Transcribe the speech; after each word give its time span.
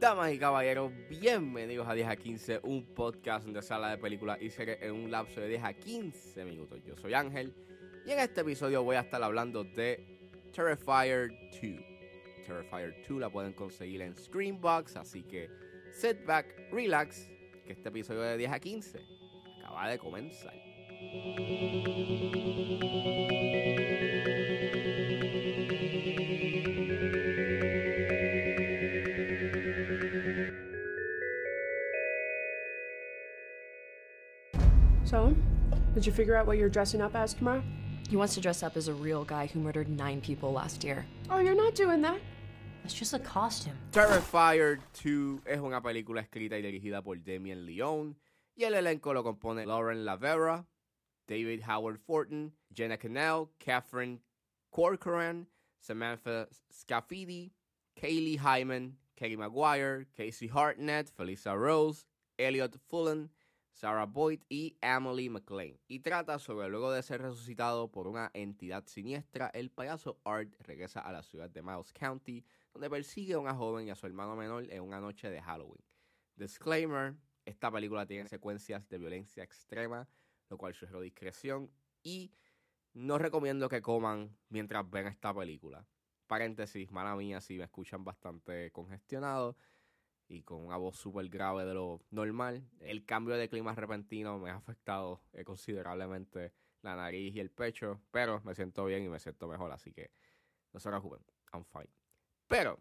Damas 0.00 0.32
y 0.32 0.38
caballeros, 0.38 0.90
bienvenidos 1.10 1.86
a 1.86 1.92
10 1.92 2.08
a 2.08 2.16
15, 2.16 2.60
un 2.62 2.94
podcast 2.94 3.46
de 3.46 3.60
sala 3.60 3.90
de 3.90 3.98
películas 3.98 4.40
y 4.40 4.48
series 4.48 4.80
en 4.80 4.92
un 4.92 5.10
lapso 5.10 5.42
de 5.42 5.48
10 5.48 5.64
a 5.64 5.74
15 5.74 6.46
minutos. 6.46 6.82
Yo 6.82 6.96
soy 6.96 7.12
Ángel 7.12 7.52
y 8.06 8.12
en 8.12 8.20
este 8.20 8.40
episodio 8.40 8.82
voy 8.82 8.96
a 8.96 9.00
estar 9.00 9.22
hablando 9.22 9.64
de 9.64 10.02
Terrifier 10.50 11.30
2. 11.52 11.60
Terrifier 12.46 13.04
2 13.06 13.20
la 13.20 13.28
pueden 13.28 13.52
conseguir 13.52 14.00
en 14.00 14.16
Screenbox, 14.16 14.96
así 14.96 15.24
que 15.24 15.50
sit 15.92 16.24
back, 16.24 16.72
relax, 16.72 17.28
que 17.66 17.74
este 17.74 17.90
episodio 17.90 18.22
de 18.22 18.38
10 18.38 18.50
a 18.50 18.60
15 18.60 18.98
acaba 19.58 19.90
de 19.90 19.98
comenzar. 19.98 20.67
So, 20.98 21.04
did 35.94 36.04
you 36.04 36.10
figure 36.10 36.34
out 36.34 36.46
what 36.46 36.58
you're 36.58 36.68
dressing 36.68 37.00
up 37.00 37.14
as 37.14 37.32
tomorrow? 37.32 37.62
He 38.10 38.16
wants 38.16 38.34
to 38.34 38.40
dress 38.40 38.64
up 38.64 38.76
as 38.76 38.88
a 38.88 38.92
real 38.92 39.24
guy 39.24 39.46
who 39.46 39.60
murdered 39.60 39.88
nine 39.88 40.20
people 40.20 40.52
last 40.52 40.82
year. 40.82 41.06
Oh, 41.30 41.38
you're 41.38 41.54
not 41.54 41.76
doing 41.76 42.02
that. 42.02 42.18
It's 42.84 42.92
just 42.92 43.14
a 43.14 43.20
costume. 43.20 43.78
Terrifier 43.92 44.80
2 44.94 45.42
es 45.46 45.60
una 45.60 45.80
película 45.80 46.22
escrita 46.22 46.58
y 46.58 46.62
dirigida 46.62 47.02
por 47.02 47.22
Damien 47.22 47.64
Leone 47.64 48.16
y 48.56 48.64
el 48.64 48.74
elenco 48.74 49.14
lo 49.14 49.22
compone 49.22 49.64
Lauren 49.64 50.04
Lavera, 50.04 50.66
David 51.28 51.60
Howard 51.60 51.98
Fortin, 52.00 52.52
Jenna 52.72 52.96
Cannell, 52.96 53.50
Catherine 53.60 54.20
Corcoran, 54.72 55.46
Samantha 55.80 56.48
Scafidi, 56.72 57.52
Kaylee 58.00 58.38
Hyman, 58.38 58.96
Katie 59.16 59.36
Maguire, 59.36 60.06
Casey 60.16 60.48
Hartnett, 60.48 61.10
Felisa 61.16 61.54
Rose, 61.54 62.04
Elliot 62.38 62.76
Fullen, 62.88 63.28
Sarah 63.72 64.06
Boyd 64.06 64.40
y 64.50 64.76
Emily 64.82 65.28
McLean. 65.28 65.78
Y 65.88 66.00
trata 66.00 66.38
sobre 66.38 66.68
luego 66.68 66.90
de 66.90 67.02
ser 67.02 67.22
resucitado 67.22 67.90
por 67.92 68.08
una 68.08 68.30
entidad 68.34 68.86
siniestra, 68.86 69.50
el 69.54 69.70
payaso 69.70 70.18
Art 70.24 70.52
regresa 70.60 71.00
a 71.00 71.12
la 71.12 71.22
ciudad 71.22 71.50
de 71.50 71.62
Miles 71.62 71.92
County, 71.92 72.44
donde 72.72 72.90
persigue 72.90 73.34
a 73.34 73.38
una 73.38 73.54
joven 73.54 73.86
y 73.86 73.90
a 73.90 73.94
su 73.94 74.06
hermano 74.06 74.34
menor 74.34 74.66
en 74.70 74.82
una 74.82 75.00
noche 75.00 75.30
de 75.30 75.40
Halloween. 75.40 75.84
Disclaimer, 76.34 77.14
esta 77.44 77.70
película 77.70 78.06
tiene 78.06 78.28
secuencias 78.28 78.88
de 78.88 78.98
violencia 78.98 79.42
extrema, 79.44 80.08
lo 80.48 80.58
cual 80.58 80.74
sugiero 80.74 81.00
discreción 81.00 81.70
y 82.02 82.32
no 82.94 83.18
recomiendo 83.18 83.68
que 83.68 83.82
coman 83.82 84.36
mientras 84.48 84.88
ven 84.90 85.06
esta 85.06 85.34
película. 85.34 85.86
Paréntesis, 86.26 86.90
mala 86.90 87.16
mía 87.16 87.40
si 87.40 87.58
me 87.58 87.64
escuchan 87.64 88.04
bastante 88.04 88.70
congestionado 88.70 89.56
y 90.28 90.42
con 90.42 90.64
una 90.66 90.76
voz 90.76 90.96
súper 90.96 91.28
grave 91.28 91.64
de 91.64 91.74
lo 91.74 92.02
normal. 92.10 92.68
El 92.80 93.04
cambio 93.04 93.36
de 93.36 93.48
clima 93.48 93.74
repentino 93.74 94.38
me 94.38 94.50
ha 94.50 94.56
afectado 94.56 95.22
eh, 95.32 95.44
considerablemente 95.44 96.52
la 96.82 96.96
nariz 96.96 97.34
y 97.34 97.40
el 97.40 97.50
pecho, 97.50 98.02
pero 98.10 98.40
me 98.42 98.54
siento 98.54 98.84
bien 98.84 99.04
y 99.04 99.08
me 99.08 99.18
siento 99.18 99.48
mejor, 99.48 99.72
así 99.72 99.92
que 99.92 100.12
no 100.72 100.80
se 100.80 100.88
preocupen, 100.88 101.24
I'm 101.52 101.64
fine. 101.64 101.90
Pero, 102.46 102.78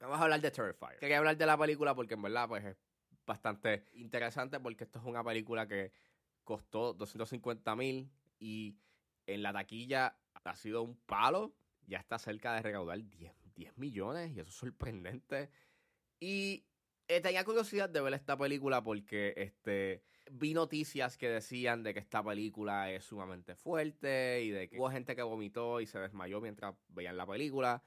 vamos 0.00 0.18
a 0.20 0.22
hablar 0.22 0.40
de 0.40 0.50
Terrifier. 0.50 0.98
Quería 0.98 1.18
hablar 1.18 1.36
de 1.36 1.46
la 1.46 1.58
película 1.58 1.94
porque 1.94 2.14
en 2.14 2.22
verdad 2.22 2.48
pues 2.48 2.64
es 2.64 2.76
bastante 3.26 3.84
interesante 3.92 4.60
porque 4.60 4.84
esto 4.84 4.98
es 4.98 5.04
una 5.04 5.22
película 5.22 5.66
que 5.66 5.92
costó 6.44 6.94
250 6.94 7.76
mil 7.76 8.10
y 8.38 8.76
en 9.26 9.42
la 9.42 9.52
taquilla 9.52 10.16
ha 10.44 10.56
sido 10.56 10.82
un 10.82 10.96
palo, 10.96 11.54
ya 11.86 11.98
está 11.98 12.18
cerca 12.18 12.54
de 12.54 12.62
recaudar 12.62 13.02
10, 13.02 13.32
10 13.54 13.78
millones 13.78 14.32
y 14.34 14.40
eso 14.40 14.50
es 14.50 14.56
sorprendente. 14.56 15.50
Y 16.20 16.64
eh, 17.08 17.20
tenía 17.20 17.44
curiosidad 17.44 17.88
de 17.88 18.00
ver 18.00 18.14
esta 18.14 18.36
película 18.36 18.82
porque 18.82 19.34
este, 19.36 20.02
vi 20.30 20.54
noticias 20.54 21.16
que 21.16 21.28
decían 21.28 21.82
de 21.82 21.94
que 21.94 22.00
esta 22.00 22.22
película 22.22 22.90
es 22.90 23.04
sumamente 23.04 23.54
fuerte 23.54 24.42
y 24.42 24.50
de 24.50 24.68
que 24.68 24.78
hubo 24.78 24.90
gente 24.90 25.16
que 25.16 25.22
vomitó 25.22 25.80
y 25.80 25.86
se 25.86 25.98
desmayó 25.98 26.40
mientras 26.40 26.74
veían 26.88 27.16
la 27.16 27.26
película. 27.26 27.82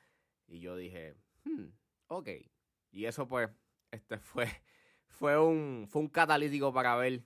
Y 0.47 0.59
yo 0.59 0.75
dije, 0.75 1.15
hmm, 1.43 1.67
ok. 2.07 2.29
Y 2.91 3.05
eso 3.05 3.27
pues, 3.27 3.49
este 3.91 4.17
fue, 4.19 4.47
fue, 5.07 5.39
un, 5.39 5.87
fue 5.89 6.01
un 6.01 6.09
catalítico 6.09 6.73
para 6.73 6.95
ver 6.95 7.23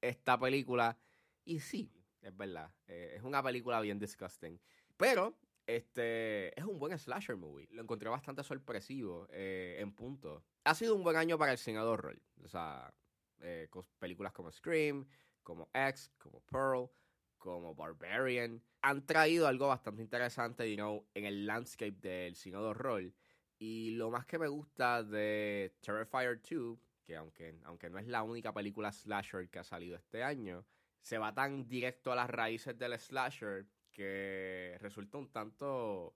esta 0.00 0.38
película. 0.38 0.96
Y 1.44 1.60
sí, 1.60 1.92
es 2.20 2.36
verdad, 2.36 2.72
eh, 2.86 3.14
es 3.16 3.22
una 3.22 3.42
película 3.42 3.80
bien 3.80 3.98
disgusting. 3.98 4.60
Pero 4.96 5.36
este 5.66 6.58
es 6.58 6.64
un 6.64 6.78
buen 6.78 6.98
slasher 6.98 7.36
movie. 7.36 7.68
Lo 7.70 7.82
encontré 7.82 8.08
bastante 8.08 8.42
sorpresivo 8.42 9.26
eh, 9.30 9.78
en 9.80 9.92
punto. 9.92 10.44
Ha 10.64 10.74
sido 10.74 10.94
un 10.94 11.02
buen 11.02 11.16
año 11.16 11.38
para 11.38 11.52
el 11.52 11.58
cine 11.58 11.78
de 11.78 11.84
horror. 11.84 12.20
O 12.42 12.48
sea, 12.48 12.92
eh, 13.40 13.68
películas 13.98 14.32
como 14.32 14.50
Scream, 14.50 15.06
como 15.42 15.70
X, 15.72 16.10
como 16.18 16.40
Pearl, 16.40 16.90
como 17.38 17.74
Barbarian. 17.74 18.62
Han 18.82 19.06
traído 19.06 19.46
algo 19.46 19.68
bastante 19.68 20.02
interesante, 20.02 20.68
you 20.70 20.76
know, 20.76 21.06
en 21.14 21.24
el 21.24 21.46
landscape 21.46 21.96
del 22.00 22.34
cine 22.34 22.58
de 22.58 22.64
horror. 22.64 23.12
Y 23.58 23.90
lo 23.92 24.10
más 24.10 24.26
que 24.26 24.38
me 24.38 24.48
gusta 24.48 25.02
de 25.02 25.74
Terrifier 25.80 26.40
2, 26.40 26.78
que 27.10 27.16
aunque, 27.16 27.58
aunque 27.64 27.90
no 27.90 27.98
es 27.98 28.06
la 28.06 28.22
única 28.22 28.54
película 28.54 28.92
slasher 28.92 29.48
que 29.48 29.58
ha 29.58 29.64
salido 29.64 29.96
este 29.96 30.22
año, 30.22 30.64
se 31.00 31.18
va 31.18 31.34
tan 31.34 31.66
directo 31.66 32.12
a 32.12 32.14
las 32.14 32.30
raíces 32.30 32.78
del 32.78 32.96
slasher 32.96 33.66
que 33.90 34.76
resulta 34.80 35.18
un 35.18 35.28
tanto 35.32 36.14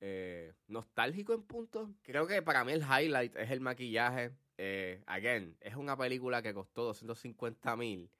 eh, 0.00 0.54
nostálgico 0.68 1.34
en 1.34 1.42
punto. 1.42 1.92
Creo 2.00 2.26
que 2.26 2.40
para 2.40 2.64
mí 2.64 2.72
el 2.72 2.80
highlight 2.80 3.36
es 3.36 3.50
el 3.50 3.60
maquillaje. 3.60 4.32
Eh, 4.56 5.02
again, 5.06 5.54
es 5.60 5.76
una 5.76 5.98
película 5.98 6.40
que 6.40 6.54
costó 6.54 6.84
250 6.84 7.76
mil 7.76 8.10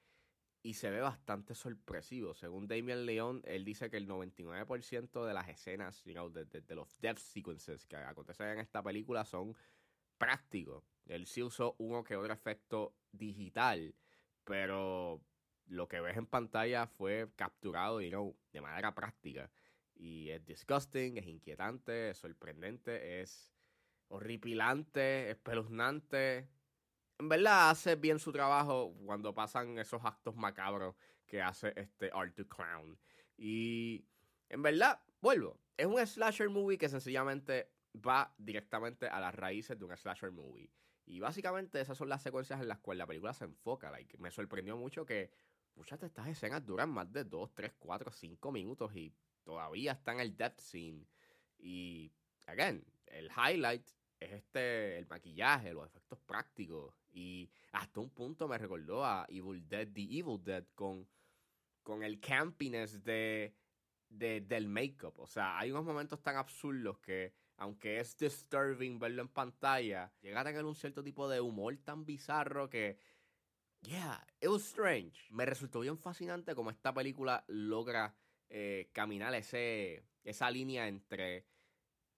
y 0.62 0.74
se 0.74 0.90
ve 0.90 1.00
bastante 1.00 1.54
sorpresivo. 1.54 2.34
Según 2.34 2.68
Damien 2.68 3.06
Leon, 3.06 3.40
él 3.46 3.64
dice 3.64 3.88
que 3.88 3.96
el 3.96 4.06
99% 4.06 5.24
de 5.24 5.32
las 5.32 5.48
escenas, 5.48 6.04
de, 6.04 6.44
de, 6.44 6.74
los 6.74 6.94
death 7.00 7.16
sequences 7.16 7.86
que 7.86 7.96
acontecen 7.96 8.48
en 8.48 8.58
esta 8.58 8.82
película 8.82 9.24
son 9.24 9.56
prácticos. 10.18 10.91
Él 11.06 11.26
sí 11.26 11.42
usó 11.42 11.74
uno 11.78 12.04
que 12.04 12.16
otro 12.16 12.32
efecto 12.32 12.94
digital, 13.12 13.94
pero 14.44 15.20
lo 15.66 15.88
que 15.88 16.00
ves 16.00 16.16
en 16.16 16.26
pantalla 16.26 16.86
fue 16.86 17.28
capturado, 17.36 17.98
de 17.98 18.60
manera 18.60 18.94
práctica. 18.94 19.50
Y 19.94 20.30
es 20.30 20.44
disgusting, 20.44 21.18
es 21.18 21.26
inquietante, 21.26 22.10
es 22.10 22.18
sorprendente, 22.18 23.20
es 23.20 23.52
horripilante, 24.08 25.30
espeluznante. 25.30 26.48
En 27.18 27.28
verdad 27.28 27.70
hace 27.70 27.96
bien 27.96 28.18
su 28.18 28.32
trabajo 28.32 28.94
cuando 29.04 29.34
pasan 29.34 29.78
esos 29.78 30.04
actos 30.04 30.34
macabros 30.34 30.96
que 31.26 31.40
hace 31.40 31.72
este 31.76 32.10
Art 32.12 32.34
to 32.34 32.46
Clown. 32.48 32.98
Y 33.36 34.04
en 34.48 34.62
verdad, 34.62 35.00
vuelvo, 35.20 35.58
es 35.76 35.86
un 35.86 36.04
slasher 36.06 36.50
movie 36.50 36.78
que 36.78 36.88
sencillamente 36.88 37.70
va 37.94 38.34
directamente 38.38 39.06
a 39.06 39.20
las 39.20 39.34
raíces 39.34 39.78
de 39.78 39.84
un 39.84 39.96
slasher 39.96 40.30
movie. 40.30 40.70
Y 41.04 41.20
básicamente 41.20 41.80
esas 41.80 41.98
son 41.98 42.08
las 42.08 42.22
secuencias 42.22 42.60
en 42.60 42.68
las 42.68 42.78
cuales 42.78 42.98
la 42.98 43.06
película 43.06 43.34
se 43.34 43.44
enfoca. 43.44 43.90
Like, 43.90 44.16
me 44.18 44.30
sorprendió 44.30 44.76
mucho 44.76 45.04
que 45.04 45.30
muchas 45.74 46.00
de 46.00 46.06
estas 46.06 46.28
escenas 46.28 46.64
duran 46.64 46.90
más 46.90 47.12
de 47.12 47.24
2, 47.24 47.54
3, 47.54 47.72
4, 47.78 48.12
5 48.12 48.52
minutos 48.52 48.94
y 48.94 49.12
todavía 49.42 49.92
están 49.92 50.16
en 50.16 50.20
el 50.22 50.36
death 50.36 50.60
scene. 50.60 51.06
Y, 51.58 52.12
again, 52.46 52.84
el 53.06 53.30
highlight 53.30 53.86
es 54.20 54.32
este, 54.32 54.98
el 54.98 55.06
maquillaje, 55.06 55.72
los 55.72 55.86
efectos 55.86 56.18
prácticos. 56.20 56.94
Y 57.10 57.50
hasta 57.72 58.00
un 58.00 58.10
punto 58.10 58.48
me 58.48 58.58
recordó 58.58 59.04
a 59.04 59.26
Evil 59.28 59.68
Dead, 59.68 59.88
The 59.92 60.02
Evil 60.02 60.42
Dead, 60.42 60.64
con, 60.74 61.06
con 61.82 62.02
el 62.02 62.20
campiness 62.20 63.02
de, 63.02 63.54
de, 64.08 64.40
del 64.40 64.68
make-up. 64.68 65.18
O 65.18 65.26
sea, 65.26 65.58
hay 65.58 65.70
unos 65.70 65.84
momentos 65.84 66.22
tan 66.22 66.36
absurdos 66.36 66.98
que, 67.00 67.34
aunque 67.56 68.00
es 68.00 68.16
disturbing 68.16 68.98
verlo 68.98 69.22
en 69.22 69.28
pantalla, 69.28 70.12
llega 70.20 70.40
a 70.40 70.44
tener 70.44 70.64
un 70.64 70.74
cierto 70.74 71.02
tipo 71.02 71.28
de 71.28 71.40
humor 71.40 71.76
tan 71.84 72.04
bizarro 72.04 72.68
que 72.68 72.98
Yeah, 73.82 74.24
it 74.40 74.48
was 74.48 74.62
strange. 74.62 75.28
Me 75.30 75.44
resultó 75.44 75.80
bien 75.80 75.98
fascinante 75.98 76.54
como 76.54 76.70
esta 76.70 76.94
película 76.94 77.44
logra 77.48 78.14
eh, 78.48 78.90
caminar 78.92 79.34
ese, 79.34 80.04
esa 80.22 80.50
línea 80.50 80.86
entre 80.86 81.46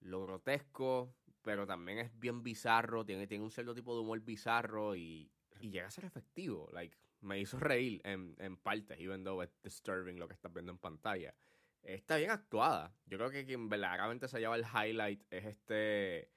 lo 0.00 0.22
grotesco, 0.24 1.14
pero 1.40 1.66
también 1.66 1.98
es 1.98 2.18
bien 2.18 2.42
bizarro, 2.42 3.04
tiene, 3.04 3.26
tiene 3.26 3.44
un 3.44 3.50
cierto 3.50 3.74
tipo 3.74 3.94
de 3.94 4.02
humor 4.02 4.20
bizarro 4.20 4.94
y, 4.94 5.32
y 5.60 5.70
llega 5.70 5.86
a 5.86 5.90
ser 5.90 6.04
efectivo. 6.04 6.68
Like, 6.72 6.96
me 7.22 7.40
hizo 7.40 7.58
reír 7.58 8.02
en, 8.04 8.34
en 8.38 8.58
partes, 8.58 8.98
even 9.00 9.24
though 9.24 9.42
it's 9.42 9.58
disturbing 9.62 10.18
lo 10.18 10.28
que 10.28 10.34
estás 10.34 10.52
viendo 10.52 10.72
en 10.72 10.78
pantalla. 10.78 11.34
Está 11.84 12.16
bien 12.16 12.30
actuada. 12.30 12.96
Yo 13.04 13.18
creo 13.18 13.30
que 13.30 13.44
quien 13.44 13.68
verdaderamente 13.68 14.26
se 14.26 14.40
lleva 14.40 14.56
el 14.56 14.64
highlight 14.64 15.22
es 15.30 15.44
este 15.44 16.32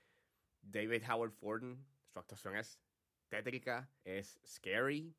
David 0.61 1.03
Howard 1.09 1.31
Forden. 1.31 1.87
Su 2.11 2.19
actuación 2.19 2.57
es 2.57 2.81
tétrica, 3.29 3.89
es 4.03 4.39
scary 4.45 5.15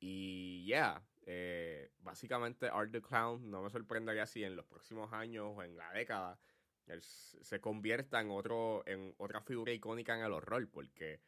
y 0.00 0.64
yeah, 0.66 1.06
Eh, 1.26 1.92
básicamente, 1.98 2.68
Art 2.68 2.90
the 2.92 3.00
Clown 3.02 3.50
no 3.50 3.62
me 3.62 3.70
sorprendería 3.70 4.26
si 4.26 4.42
en 4.42 4.56
los 4.56 4.66
próximos 4.66 5.12
años 5.12 5.52
o 5.54 5.62
en 5.62 5.76
la 5.76 5.92
década 5.92 6.40
él 6.86 7.02
se 7.02 7.60
convierta 7.60 8.20
en 8.20 8.30
otro 8.30 8.82
en 8.86 9.14
otra 9.18 9.40
figura 9.42 9.72
icónica 9.72 10.16
en 10.16 10.24
el 10.24 10.32
horror, 10.32 10.68
porque 10.70 11.20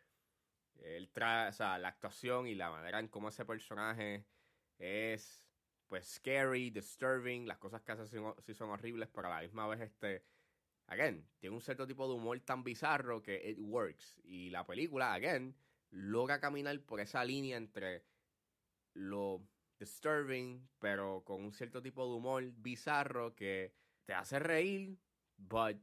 él 0.77 1.11
trae, 1.12 1.50
o 1.50 1.53
sea, 1.53 1.79
la 1.79 1.88
actuación 1.88 2.47
y 2.49 2.55
la 2.55 2.71
manera 2.71 2.99
en 3.00 3.09
cómo 3.09 3.29
ese 3.29 3.45
personaje 3.45 4.27
es 4.79 5.43
pues 5.93 6.06
scary, 6.06 6.71
disturbing, 6.71 7.47
las 7.47 7.59
cosas 7.59 7.83
que 7.83 7.93
hace 7.93 8.06
sí 8.06 8.55
son 8.55 8.71
horribles, 8.71 9.11
pero 9.12 9.29
a 9.29 9.37
la 9.37 9.43
misma 9.43 9.69
vez 9.69 9.83
este 9.83 10.25
again, 10.87 11.29
tiene 11.39 11.55
un 11.55 11.61
cierto 11.61 11.87
tipo 11.87 12.09
de 12.09 12.15
humor 12.15 12.41
tan 12.41 12.65
bizarro 12.65 13.23
que 13.23 13.50
it 13.50 13.59
works 13.61 14.19
y 14.25 14.49
la 14.49 14.65
película 14.65 15.12
again 15.12 15.55
logra 15.91 16.41
caminar 16.41 16.81
por 16.81 17.00
esa 17.00 17.23
línea 17.23 17.59
entre 17.59 18.06
lo 18.94 19.47
disturbing, 19.79 20.67
pero 20.79 21.25
con 21.25 21.44
un 21.44 21.53
cierto 21.53 21.83
tipo 21.83 22.09
de 22.09 22.17
humor 22.17 22.43
bizarro 22.56 23.35
que 23.35 23.75
te 24.06 24.15
hace 24.15 24.38
reír, 24.38 24.99
but 25.37 25.77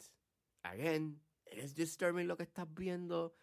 again, 0.63 1.21
es 1.45 1.75
disturbing 1.75 2.27
lo 2.27 2.35
que 2.35 2.41
estás 2.41 2.73
viendo. 2.73 3.35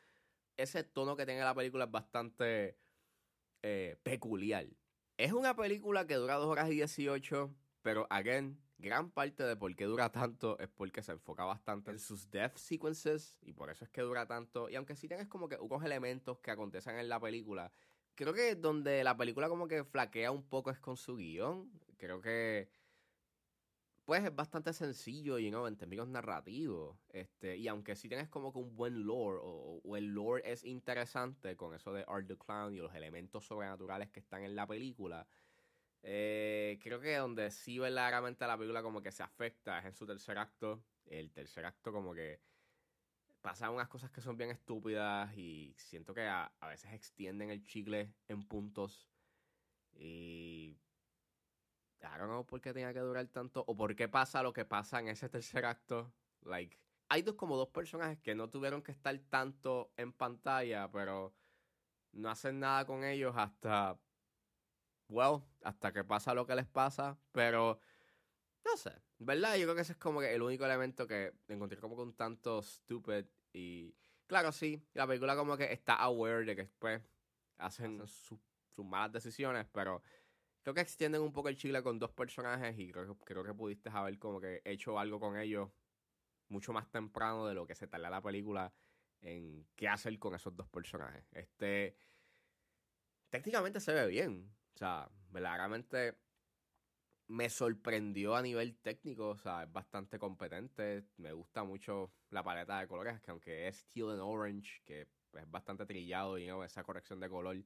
Ese 0.57 0.83
tono 0.83 1.15
que 1.15 1.27
tiene 1.27 1.43
la 1.43 1.55
película 1.55 1.85
es 1.85 1.93
bastante 1.93 2.77
eh, 3.62 3.97
peculiar. 4.03 4.67
Es 5.19 5.33
una 5.33 5.57
película 5.57 6.07
que 6.07 6.15
dura 6.17 6.35
2 6.35 6.47
horas 6.47 6.69
y 6.69 6.75
18, 6.75 7.51
pero 7.81 8.07
again, 8.11 8.61
gran 8.77 9.11
parte 9.11 9.45
de 9.45 9.57
por 9.57 9.75
qué 9.75 9.85
dura 9.85 10.13
tanto 10.13 10.59
es 10.59 10.69
porque 10.69 11.03
se 11.03 11.13
enfoca 11.13 11.45
bastante 11.47 11.91
en 11.91 11.99
sus 11.99 12.31
death 12.31 12.59
sequences 12.59 13.39
y 13.41 13.55
por 13.55 13.71
eso 13.71 13.87
es 13.87 13.91
que 13.91 14.03
dura 14.03 14.27
tanto. 14.27 14.69
Y 14.69 14.75
aunque 14.77 14.95
sí 14.95 15.09
tienes 15.09 15.27
como 15.27 15.49
que 15.49 15.57
unos 15.57 15.83
elementos 15.83 16.39
que 16.41 16.51
acontecen 16.51 16.99
en 16.99 17.09
la 17.09 17.19
película, 17.19 17.73
creo 18.15 18.35
que 18.35 18.57
donde 18.57 19.03
la 19.05 19.17
película 19.17 19.49
como 19.49 19.67
que 19.67 19.85
flaquea 19.85 20.31
un 20.31 20.43
poco 20.43 20.71
es 20.71 20.81
con 20.81 20.99
su 20.99 21.17
guion. 21.17 21.71
Creo 21.97 22.21
que 22.21 22.69
pues 24.06 24.25
es 24.25 24.35
bastante 24.35 24.73
sencillo, 24.73 25.38
you 25.38 25.50
know, 25.50 25.67
en 25.67 25.76
términos 25.76 26.06
narrativos. 26.06 26.97
Este, 27.08 27.56
y 27.56 27.67
aunque 27.67 27.97
sí 27.97 28.08
tienes 28.08 28.29
como 28.29 28.53
que 28.53 28.61
un 28.61 28.76
buen 28.76 29.05
lore, 29.05 29.41
o, 29.43 29.97
el 29.97 30.06
lore 30.14 30.43
es 30.50 30.64
interesante 30.64 31.56
con 31.56 31.75
eso 31.75 31.93
de 31.93 32.05
Art 32.06 32.29
the 32.29 32.38
Clown 32.38 32.73
y 32.73 32.79
los 32.79 32.94
elementos 32.94 33.44
sobrenaturales 33.44 34.11
que 34.11 34.20
están 34.20 34.44
en 34.44 34.55
la 34.55 34.64
película, 34.67 35.26
eh, 36.05 36.79
creo 36.82 37.00
que 37.00 37.17
donde 37.17 37.50
sí 37.50 37.81
verdaderamente 37.81 38.47
la 38.47 38.56
película 38.56 38.81
como 38.81 39.03
que 39.03 39.11
se 39.11 39.25
afecta 39.25 39.81
es 39.81 39.87
en 39.87 39.94
su 39.94 40.06
tercer 40.06 40.38
acto. 40.38 40.85
El 41.06 41.32
tercer 41.32 41.67
acto 41.67 41.93
como 41.93 42.14
que 42.14 42.41
pasan 43.41 43.73
unas 43.73 43.88
cosas 43.88 44.12
que 44.12 44.20
son 44.20 44.37
bien 44.37 44.50
estúpidas 44.50 45.37
y 45.37 45.75
siento 45.79 46.14
que 46.14 46.23
a, 46.23 46.52
veces 46.69 46.93
extienden 46.93 47.50
el 47.50 47.64
chicle 47.64 48.14
en 48.29 48.44
puntos. 48.44 49.09
Y... 49.94 50.79
I 52.14 52.19
don't 52.19 52.31
know 52.31 52.47
por 52.47 52.61
qué 52.61 52.73
tenía 52.73 52.93
que 52.93 53.00
durar 53.00 53.26
tanto 53.29 53.64
o 53.67 53.76
por 53.76 53.94
qué 53.94 54.08
pasa 54.08 54.43
lo 54.43 54.53
que 54.53 54.64
pasa 54.64 55.00
en 55.00 55.08
ese 55.08 55.29
tercer 55.29 55.64
acto. 55.64 56.12
Like, 56.43 56.79
hay 57.08 57.23
dos 57.23 57.35
como 57.35 57.56
dos 57.56 57.69
personajes 57.69 58.19
que 58.20 58.35
no 58.35 58.49
tuvieron 58.49 58.82
que 58.82 58.93
estar 58.93 59.17
tanto 59.29 59.93
en 59.97 60.12
pantalla, 60.12 60.91
pero 60.91 61.35
no 62.12 62.31
hacen 62.31 62.61
nada 62.61 62.85
con 62.85 63.05
ellos 63.05 63.35
hasta 63.37 63.99
well, 65.08 65.43
hasta 65.62 65.93
que 65.93 66.05
pasa 66.05 66.35
lo 66.35 66.47
que 66.47 66.55
les 66.55 66.67
pasa, 66.67 67.17
pero 67.32 67.79
no 68.64 68.76
sé, 68.76 68.93
¿verdad? 69.19 69.56
Yo 69.56 69.64
creo 69.64 69.75
que 69.75 69.82
ese 69.82 69.93
es 69.93 69.99
como 69.99 70.20
que 70.20 70.35
el 70.35 70.43
único 70.43 70.64
elemento 70.64 71.06
que 71.06 71.32
encontré 71.49 71.79
como 71.79 71.94
un 71.97 72.14
tanto 72.14 72.62
stupid 72.62 73.25
y 73.52 73.94
claro, 74.26 74.50
sí, 74.52 74.82
la 74.94 75.06
película 75.06 75.37
como 75.37 75.56
que 75.56 75.73
está 75.73 75.94
aware 75.94 76.44
de 76.44 76.56
que 76.56 76.62
después 76.62 77.02
hacen 77.59 78.02
sus 78.06 78.85
malas 78.85 79.12
decisiones, 79.12 79.67
pero 79.73 80.02
creo 80.67 80.75
que 80.75 80.81
extienden 80.81 81.23
un 81.23 81.33
poco 81.33 81.49
el 81.49 81.57
chile 81.57 81.81
con 81.81 81.97
dos 82.01 82.11
personajes 82.11 82.77
y 82.77 82.91
creo 82.91 83.17
creo 83.19 83.45
que 83.45 83.55
pudiste 83.55 83.89
haber 83.89 84.19
como 84.19 84.41
que 84.41 84.63
hecho 84.65 84.99
algo 84.99 85.21
con 85.21 85.39
ellos 85.39 85.71
mucho 86.49 86.73
más 86.73 86.91
temprano 86.91 87.47
de 87.47 87.55
lo 87.55 87.69
que 87.69 87.77
se 87.77 87.87
tarda 87.87 88.11
la 88.11 88.21
película 88.21 88.73
en 89.21 89.65
qué 89.77 89.87
hacer 89.87 90.19
con 90.19 90.35
esos 90.35 90.57
dos 90.57 90.67
personajes. 90.67 91.25
Este 91.31 91.95
técnicamente 93.31 93.79
se 93.79 93.93
ve 93.93 94.09
bien. 94.09 94.53
O 94.75 94.79
sea, 94.79 95.09
verdaderamente 95.31 96.17
me 97.29 97.49
sorprendió 97.49 98.35
a 98.35 98.43
nivel 98.43 98.77
técnico, 98.77 99.29
o 99.29 99.39
sea, 99.39 99.62
es 99.62 99.73
bastante 99.73 100.19
competente. 100.19 101.05
Me 101.17 101.33
gusta 101.33 101.62
mucho 101.62 102.11
la 102.31 102.43
paleta 102.43 102.81
de 102.81 102.89
colores, 102.89 103.21
que 103.21 103.31
aunque 103.31 103.69
es 103.69 103.87
teal 103.93 104.11
and 104.11 104.21
orange, 104.21 104.83
que 104.85 105.03
es 105.03 105.49
bastante 105.49 105.87
trillado 105.87 106.39
y 106.39 106.49
esa 106.65 106.83
corrección 106.83 107.21
de 107.21 107.29
color, 107.29 107.65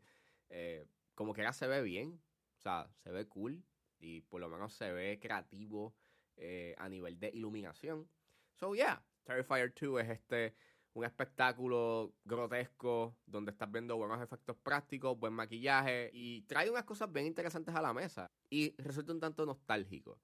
eh, 0.50 0.86
como 1.14 1.32
que 1.32 1.40
ya 1.40 1.54
se 1.54 1.66
ve 1.66 1.80
bien, 1.80 2.20
o 2.60 2.62
sea, 2.62 2.86
se 3.02 3.10
ve 3.10 3.26
cool 3.26 3.64
y 3.98 4.20
por 4.20 4.40
lo 4.40 4.48
menos 4.50 4.74
se 4.74 4.92
ve 4.92 5.18
creativo 5.18 5.94
eh, 6.36 6.74
a 6.78 6.88
nivel 6.88 7.18
de 7.18 7.30
iluminación. 7.30 8.06
So, 8.52 8.74
yeah, 8.74 9.02
Terrifier 9.24 9.72
2 9.72 10.02
es 10.02 10.10
este 10.10 10.54
un 10.92 11.04
espectáculo 11.04 12.12
grotesco 12.24 13.16
donde 13.24 13.52
estás 13.52 13.70
viendo 13.70 13.96
buenos 13.96 14.20
efectos 14.20 14.56
prácticos, 14.56 15.18
buen 15.18 15.32
maquillaje 15.32 16.10
y 16.12 16.42
trae 16.42 16.68
unas 16.68 16.84
cosas 16.84 17.10
bien 17.12 17.26
interesantes 17.26 17.74
a 17.74 17.80
la 17.80 17.94
mesa 17.94 18.30
y 18.50 18.74
resulta 18.82 19.12
un 19.12 19.20
tanto 19.20 19.46
nostálgico. 19.46 20.20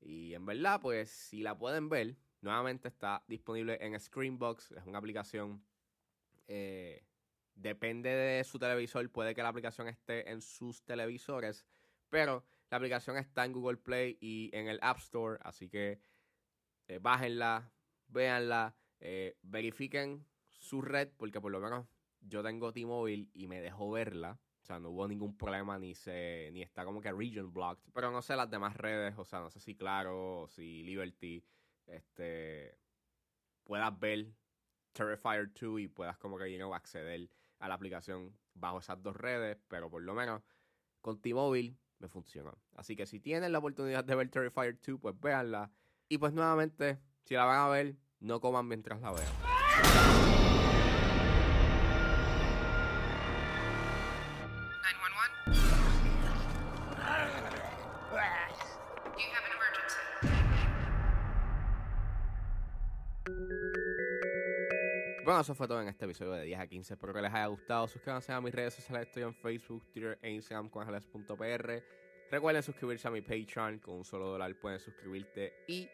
Y 0.00 0.34
en 0.34 0.44
verdad, 0.44 0.80
pues 0.80 1.10
si 1.10 1.42
la 1.42 1.58
pueden 1.58 1.88
ver, 1.88 2.16
nuevamente 2.42 2.88
está 2.88 3.24
disponible 3.26 3.78
en 3.80 3.98
Screenbox, 3.98 4.72
es 4.72 4.84
una 4.84 4.98
aplicación, 4.98 5.64
eh, 6.46 7.04
depende 7.62 8.10
de 8.10 8.44
su 8.44 8.58
televisor, 8.58 9.08
puede 9.10 9.34
que 9.34 9.42
la 9.42 9.48
aplicación 9.48 9.88
esté 9.88 10.30
en 10.30 10.42
sus 10.42 10.82
televisores, 10.84 11.64
pero 12.08 12.44
la 12.70 12.76
aplicación 12.76 13.16
está 13.16 13.44
en 13.44 13.52
Google 13.52 13.78
Play 13.78 14.18
y 14.20 14.50
en 14.52 14.68
el 14.68 14.78
App 14.82 14.98
Store, 14.98 15.38
así 15.42 15.68
que 15.68 16.00
eh, 16.88 16.98
bájenla, 17.00 17.70
véanla 18.08 18.74
eh, 19.00 19.36
verifiquen 19.42 20.26
su 20.46 20.80
red, 20.82 21.08
porque 21.16 21.40
por 21.40 21.50
lo 21.50 21.60
menos 21.60 21.86
yo 22.20 22.42
tengo 22.42 22.72
T-Mobile 22.72 23.28
y 23.34 23.48
me 23.48 23.60
dejó 23.60 23.90
verla. 23.90 24.38
O 24.62 24.64
sea, 24.64 24.78
no 24.78 24.90
hubo 24.90 25.08
ningún 25.08 25.36
problema 25.36 25.76
ni 25.76 25.96
se 25.96 26.50
ni 26.52 26.62
está 26.62 26.84
como 26.84 27.00
que 27.00 27.10
region 27.10 27.52
blocked. 27.52 27.82
Pero 27.92 28.12
no 28.12 28.22
sé 28.22 28.36
las 28.36 28.48
demás 28.48 28.76
redes, 28.76 29.14
o 29.18 29.24
sea, 29.24 29.40
no 29.40 29.50
sé 29.50 29.58
si 29.58 29.74
Claro 29.74 30.46
si 30.48 30.84
Liberty 30.84 31.44
este 31.86 32.78
puedas 33.64 33.98
ver 33.98 34.32
Terrifier 34.92 35.52
2 35.52 35.80
y 35.80 35.88
puedas 35.88 36.16
como 36.18 36.38
que 36.38 36.56
you 36.56 36.72
acceder 36.72 37.28
a 37.62 37.68
la 37.68 37.74
aplicación 37.74 38.36
bajo 38.54 38.80
esas 38.80 39.00
dos 39.02 39.16
redes, 39.16 39.56
pero 39.68 39.88
por 39.88 40.02
lo 40.02 40.14
menos 40.14 40.42
con 41.00 41.20
T-Mobile 41.20 41.76
me 42.00 42.08
funciona. 42.08 42.52
Así 42.74 42.96
que 42.96 43.06
si 43.06 43.20
tienen 43.20 43.52
la 43.52 43.58
oportunidad 43.58 44.02
de 44.04 44.16
ver 44.16 44.28
Terrifier 44.28 44.80
2, 44.84 44.98
pues 45.00 45.20
véanla. 45.20 45.70
Y 46.08 46.18
pues 46.18 46.32
nuevamente, 46.32 46.98
si 47.22 47.34
la 47.34 47.44
van 47.44 47.60
a 47.60 47.68
ver, 47.68 47.94
no 48.18 48.40
coman 48.40 48.66
mientras 48.66 49.00
la 49.00 49.12
vean. 49.12 49.32
Bueno, 65.32 65.40
eso 65.40 65.54
fue 65.54 65.66
todo 65.66 65.80
en 65.80 65.88
este 65.88 66.04
episodio 66.04 66.32
de 66.32 66.44
10 66.44 66.60
a 66.60 66.66
15. 66.66 66.92
Espero 66.92 67.14
que 67.14 67.22
les 67.22 67.32
haya 67.32 67.46
gustado. 67.46 67.88
Suscríbanse 67.88 68.32
a 68.32 68.40
mis 68.42 68.54
redes 68.54 68.74
sociales. 68.74 69.08
Estoy 69.08 69.22
en 69.22 69.34
Facebook, 69.34 69.82
Twitter 69.90 70.18
e 70.20 70.30
Instagram 70.30 70.68
con 70.68 70.86
Recuerden 72.30 72.62
suscribirse 72.62 73.08
a 73.08 73.10
mi 73.10 73.22
Patreon. 73.22 73.78
Con 73.78 73.94
un 73.94 74.04
solo 74.04 74.26
dólar 74.26 74.54
pueden 74.56 74.78
suscribirte 74.78 75.64
y 75.66 75.88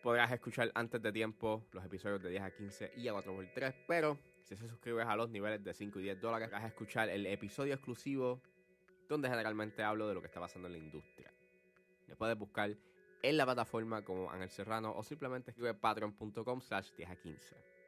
podrás 0.00 0.30
escuchar 0.30 0.70
antes 0.76 1.02
de 1.02 1.10
tiempo 1.10 1.66
los 1.72 1.84
episodios 1.84 2.22
de 2.22 2.30
10 2.30 2.42
a 2.44 2.50
15 2.52 2.92
y 2.96 3.08
a 3.08 3.14
4x3, 3.14 3.74
pero 3.88 4.16
si 4.44 4.54
se 4.54 4.68
suscribes 4.68 5.08
a 5.08 5.16
los 5.16 5.28
niveles 5.28 5.64
de 5.64 5.74
5 5.74 5.98
y 5.98 6.02
10 6.04 6.20
dólares, 6.20 6.48
vas 6.52 6.62
a 6.62 6.68
escuchar 6.68 7.08
el 7.08 7.26
episodio 7.26 7.74
exclusivo 7.74 8.40
donde 9.08 9.28
generalmente 9.28 9.82
hablo 9.82 10.06
de 10.06 10.14
lo 10.14 10.20
que 10.20 10.28
está 10.28 10.38
pasando 10.38 10.68
en 10.68 10.74
la 10.74 10.78
industria. 10.78 11.32
Me 12.06 12.14
puedes 12.14 12.38
buscar 12.38 12.70
en 13.22 13.36
la 13.36 13.44
plataforma 13.44 14.04
como 14.04 14.30
Ángel 14.30 14.50
Serrano 14.50 14.94
o 14.96 15.02
simplemente 15.02 15.50
escribe 15.50 15.74
patreon.com 15.74 16.60
slash 16.60 16.92
10 16.96 17.10
a 17.10 17.16
15. 17.16 17.73